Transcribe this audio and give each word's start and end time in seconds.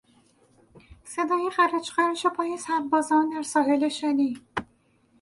صدای 1.03 1.49
قرچ 1.57 1.91
قرچ 1.91 2.25
پای 2.27 2.57
سربازان 2.57 3.29
در 3.29 3.41
ساحل 3.41 3.89
شنی 3.89 4.41